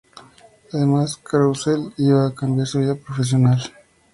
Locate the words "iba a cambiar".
1.97-2.65